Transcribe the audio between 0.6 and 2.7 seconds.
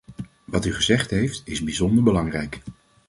u gezegd heeft, is bijzonder belangrijk.